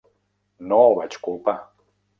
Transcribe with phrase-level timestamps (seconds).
[0.71, 1.59] No el vaig culpar.